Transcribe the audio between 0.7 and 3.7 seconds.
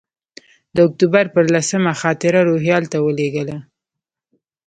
د اکتوبر پر لسمه خاطره روهیال ته ولېږله.